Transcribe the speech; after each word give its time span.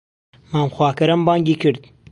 مام 0.51 0.69
خواکەرەم 0.77 1.21
بانگی 1.25 1.55
کرد 1.61 1.79